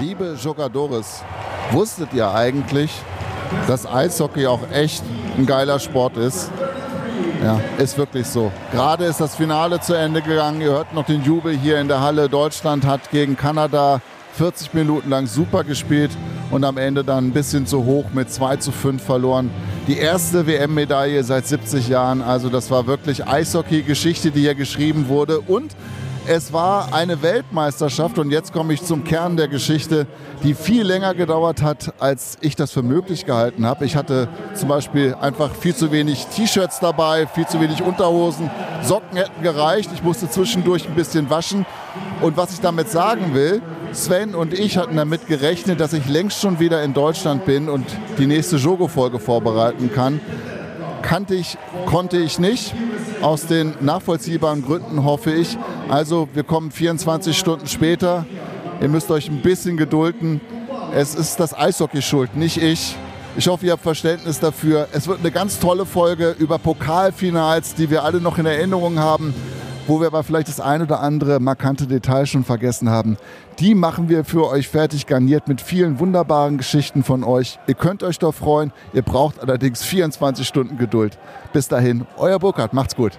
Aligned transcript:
Liebe 0.00 0.34
Jogadores, 0.42 1.22
wusstet 1.72 2.14
ihr 2.14 2.32
eigentlich, 2.32 2.90
dass 3.66 3.84
Eishockey 3.86 4.46
auch 4.46 4.60
echt 4.72 5.04
ein 5.36 5.44
geiler 5.44 5.78
Sport 5.78 6.16
ist? 6.16 6.50
Ja, 7.44 7.60
ist 7.76 7.98
wirklich 7.98 8.26
so. 8.26 8.50
Gerade 8.72 9.04
ist 9.04 9.20
das 9.20 9.34
Finale 9.34 9.78
zu 9.78 9.92
Ende 9.92 10.22
gegangen. 10.22 10.62
Ihr 10.62 10.70
hört 10.70 10.94
noch 10.94 11.04
den 11.04 11.22
Jubel 11.22 11.54
hier 11.54 11.78
in 11.80 11.88
der 11.88 12.00
Halle. 12.00 12.30
Deutschland 12.30 12.86
hat 12.86 13.10
gegen 13.10 13.36
Kanada 13.36 14.00
40 14.38 14.72
Minuten 14.72 15.10
lang 15.10 15.26
super 15.26 15.64
gespielt 15.64 16.10
und 16.50 16.64
am 16.64 16.78
Ende 16.78 17.04
dann 17.04 17.26
ein 17.26 17.32
bisschen 17.32 17.66
zu 17.66 17.84
hoch 17.84 18.06
mit 18.14 18.32
2 18.32 18.56
zu 18.56 18.72
5 18.72 19.02
verloren. 19.02 19.50
Die 19.86 19.98
erste 19.98 20.46
WM-Medaille 20.46 21.22
seit 21.24 21.46
70 21.46 21.88
Jahren. 21.88 22.22
Also 22.22 22.48
das 22.48 22.70
war 22.70 22.86
wirklich 22.86 23.26
Eishockey-Geschichte, 23.26 24.30
die 24.30 24.40
hier 24.40 24.54
geschrieben 24.54 25.08
wurde. 25.08 25.40
Und 25.40 25.76
es 26.30 26.52
war 26.52 26.94
eine 26.94 27.22
Weltmeisterschaft 27.22 28.16
und 28.20 28.30
jetzt 28.30 28.52
komme 28.52 28.72
ich 28.72 28.84
zum 28.84 29.02
Kern 29.02 29.36
der 29.36 29.48
Geschichte, 29.48 30.06
die 30.44 30.54
viel 30.54 30.84
länger 30.84 31.12
gedauert 31.12 31.60
hat, 31.60 31.92
als 31.98 32.38
ich 32.40 32.54
das 32.54 32.70
für 32.70 32.84
möglich 32.84 33.26
gehalten 33.26 33.66
habe. 33.66 33.84
Ich 33.84 33.96
hatte 33.96 34.28
zum 34.54 34.68
Beispiel 34.68 35.16
einfach 35.20 35.56
viel 35.56 35.74
zu 35.74 35.90
wenig 35.90 36.26
T-Shirts 36.26 36.78
dabei, 36.78 37.26
viel 37.26 37.48
zu 37.48 37.60
wenig 37.60 37.82
Unterhosen. 37.82 38.48
Socken 38.80 39.18
hätten 39.18 39.42
gereicht. 39.42 39.90
Ich 39.92 40.04
musste 40.04 40.30
zwischendurch 40.30 40.88
ein 40.88 40.94
bisschen 40.94 41.30
waschen. 41.30 41.66
Und 42.20 42.36
was 42.36 42.52
ich 42.52 42.60
damit 42.60 42.88
sagen 42.88 43.34
will, 43.34 43.60
Sven 43.90 44.36
und 44.36 44.56
ich 44.56 44.78
hatten 44.78 44.94
damit 44.94 45.26
gerechnet, 45.26 45.80
dass 45.80 45.92
ich 45.92 46.08
längst 46.08 46.40
schon 46.40 46.60
wieder 46.60 46.84
in 46.84 46.94
Deutschland 46.94 47.44
bin 47.44 47.68
und 47.68 47.84
die 48.18 48.26
nächste 48.26 48.54
Jogo-Folge 48.54 49.18
vorbereiten 49.18 49.92
kann. 49.92 50.20
Kannte 51.02 51.34
ich, 51.34 51.56
konnte 51.86 52.18
ich 52.18 52.38
nicht. 52.38 52.74
Aus 53.22 53.46
den 53.46 53.74
nachvollziehbaren 53.80 54.64
Gründen 54.64 55.04
hoffe 55.04 55.32
ich. 55.32 55.56
Also 55.88 56.28
wir 56.34 56.44
kommen 56.44 56.70
24 56.70 57.36
Stunden 57.36 57.66
später. 57.66 58.26
Ihr 58.80 58.88
müsst 58.88 59.10
euch 59.10 59.28
ein 59.28 59.42
bisschen 59.42 59.76
gedulden. 59.76 60.40
Es 60.94 61.14
ist 61.14 61.38
das 61.38 61.56
Eishockey 61.56 62.02
schuld, 62.02 62.36
nicht 62.36 62.62
ich. 62.62 62.96
Ich 63.36 63.46
hoffe, 63.46 63.66
ihr 63.66 63.72
habt 63.72 63.82
Verständnis 63.82 64.40
dafür. 64.40 64.88
Es 64.92 65.06
wird 65.06 65.20
eine 65.20 65.30
ganz 65.30 65.60
tolle 65.60 65.86
Folge 65.86 66.34
über 66.38 66.58
Pokalfinals, 66.58 67.74
die 67.74 67.88
wir 67.88 68.02
alle 68.02 68.20
noch 68.20 68.38
in 68.38 68.46
Erinnerung 68.46 68.98
haben, 68.98 69.32
wo 69.86 70.00
wir 70.00 70.06
aber 70.06 70.22
vielleicht 70.22 70.48
das 70.48 70.60
ein 70.60 70.82
oder 70.82 71.00
andere 71.00 71.40
markante 71.40 71.86
Detail 71.86 72.26
schon 72.26 72.44
vergessen 72.44 72.90
haben. 72.90 73.16
Die 73.58 73.74
machen 73.74 74.08
wir 74.08 74.24
für 74.24 74.48
euch 74.48 74.68
fertig 74.68 75.06
garniert 75.06 75.48
mit 75.48 75.60
vielen 75.60 75.98
wunderbaren 75.98 76.58
Geschichten 76.58 77.02
von 77.02 77.24
euch. 77.24 77.58
Ihr 77.66 77.74
könnt 77.74 78.02
euch 78.02 78.18
doch 78.18 78.34
freuen. 78.34 78.72
Ihr 78.92 79.02
braucht 79.02 79.40
allerdings 79.40 79.82
24 79.82 80.46
Stunden 80.46 80.78
Geduld. 80.78 81.18
Bis 81.52 81.68
dahin, 81.68 82.06
euer 82.16 82.38
Burkhard. 82.38 82.72
Macht's 82.72 82.96
gut. 82.96 83.18